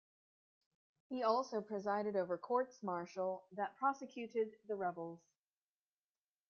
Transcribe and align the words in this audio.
He 1.09 1.21
also 1.21 1.61
presided 1.61 2.15
over 2.15 2.35
courts 2.35 2.81
martial 2.81 3.45
that 3.51 3.75
prosecuted 3.77 4.55
the 4.67 4.75
rebels. 4.75 5.19